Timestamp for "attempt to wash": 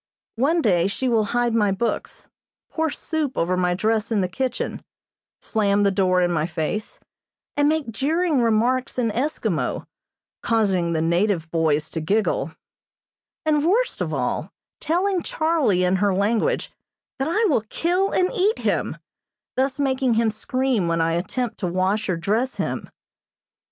21.11-22.09